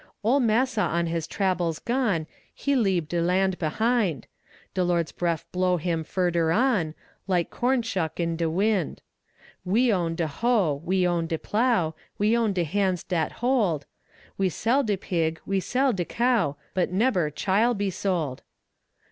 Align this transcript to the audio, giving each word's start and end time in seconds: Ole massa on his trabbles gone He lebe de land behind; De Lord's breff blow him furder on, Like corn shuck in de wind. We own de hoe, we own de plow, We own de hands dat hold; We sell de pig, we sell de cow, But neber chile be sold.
Ole 0.23 0.39
massa 0.39 0.81
on 0.81 1.05
his 1.05 1.27
trabbles 1.27 1.77
gone 1.77 2.25
He 2.55 2.75
lebe 2.75 3.07
de 3.07 3.21
land 3.21 3.59
behind; 3.59 4.25
De 4.73 4.83
Lord's 4.83 5.11
breff 5.11 5.45
blow 5.51 5.77
him 5.77 6.03
furder 6.03 6.51
on, 6.51 6.95
Like 7.27 7.51
corn 7.51 7.83
shuck 7.83 8.19
in 8.19 8.35
de 8.35 8.49
wind. 8.49 9.03
We 9.63 9.93
own 9.93 10.15
de 10.15 10.25
hoe, 10.25 10.81
we 10.83 11.07
own 11.07 11.27
de 11.27 11.37
plow, 11.37 11.93
We 12.17 12.35
own 12.35 12.51
de 12.53 12.63
hands 12.63 13.03
dat 13.03 13.33
hold; 13.45 13.85
We 14.39 14.49
sell 14.49 14.81
de 14.81 14.97
pig, 14.97 15.39
we 15.45 15.59
sell 15.59 15.93
de 15.93 16.03
cow, 16.03 16.55
But 16.73 16.91
neber 16.91 17.29
chile 17.29 17.75
be 17.75 17.91
sold. 17.91 18.41